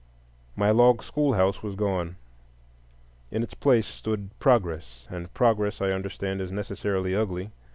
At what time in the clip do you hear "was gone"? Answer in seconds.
1.61-2.15